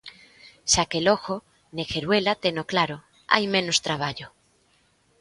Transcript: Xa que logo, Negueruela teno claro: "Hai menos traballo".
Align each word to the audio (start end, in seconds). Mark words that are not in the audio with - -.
Xa 0.71 0.83
que 0.91 0.99
logo, 1.07 1.35
Negueruela 1.77 2.33
teno 2.43 2.63
claro: 2.71 2.97
"Hai 3.33 3.43
menos 3.55 3.77
traballo". 3.85 4.27